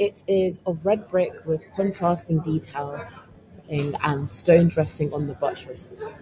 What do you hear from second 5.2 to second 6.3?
the buttresses.